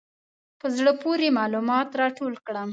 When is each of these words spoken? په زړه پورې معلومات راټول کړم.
په 0.59 0.67
زړه 0.77 0.91
پورې 1.03 1.27
معلومات 1.39 1.89
راټول 2.01 2.33
کړم. 2.45 2.69